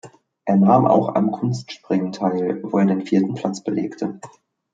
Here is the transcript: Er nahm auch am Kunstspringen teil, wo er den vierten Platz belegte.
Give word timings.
Er 0.45 0.55
nahm 0.55 0.87
auch 0.87 1.13
am 1.13 1.29
Kunstspringen 1.29 2.11
teil, 2.11 2.59
wo 2.63 2.79
er 2.79 2.87
den 2.87 3.05
vierten 3.05 3.35
Platz 3.35 3.61
belegte. 3.63 4.19